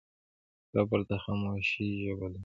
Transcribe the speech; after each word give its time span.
قبر 0.73 0.99
د 1.09 1.11
خاموشۍ 1.23 1.87
ژبه 2.03 2.27
لري. 2.31 2.39